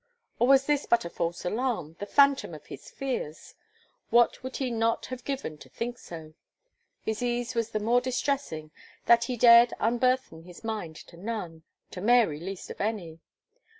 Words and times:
Or 0.39 0.47
was 0.47 0.65
this 0.65 0.87
but 0.87 1.05
a 1.05 1.11
false 1.11 1.45
alarm, 1.45 1.95
the 1.99 2.07
phantom 2.07 2.55
of 2.55 2.65
his 2.65 2.89
fears? 2.89 3.53
what 4.09 4.41
would 4.41 4.57
he 4.57 4.71
not 4.71 5.05
have 5.05 5.23
given 5.23 5.59
to 5.59 5.69
think 5.69 5.99
so! 5.99 6.33
His 7.03 7.21
ease 7.21 7.53
was 7.53 7.69
the 7.69 7.79
more 7.79 8.01
distressing, 8.01 8.71
that 9.05 9.25
he 9.25 9.37
dared 9.37 9.75
unburthen 9.79 10.41
his 10.45 10.63
mind 10.63 10.95
to 10.95 11.17
none, 11.17 11.61
to 11.91 12.01
Mary 12.01 12.39
least 12.39 12.71
of 12.71 12.81
any. 12.81 13.19